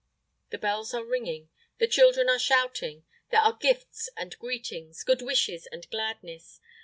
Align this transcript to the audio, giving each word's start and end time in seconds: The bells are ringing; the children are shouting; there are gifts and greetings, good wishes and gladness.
The 0.49 0.57
bells 0.57 0.95
are 0.95 1.05
ringing; 1.05 1.49
the 1.77 1.85
children 1.85 2.27
are 2.27 2.39
shouting; 2.39 3.05
there 3.29 3.41
are 3.41 3.53
gifts 3.55 4.09
and 4.17 4.35
greetings, 4.39 5.03
good 5.03 5.21
wishes 5.21 5.67
and 5.71 5.87
gladness. 5.91 6.59